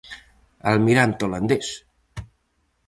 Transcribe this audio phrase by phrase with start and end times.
[0.71, 1.67] Almirante holandés.